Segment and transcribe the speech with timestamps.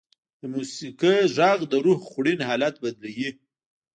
[0.39, 3.29] د موسیقۍ ږغ د روح خوړین حالت بدلوي.